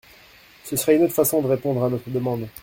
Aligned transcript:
Ce 0.63 0.75
serait 0.75 0.95
une 0.95 1.03
autre 1.03 1.13
façon 1.13 1.43
de 1.43 1.47
répondre 1.47 1.83
à 1.83 1.89
notre 1.91 2.09
demande. 2.09 2.47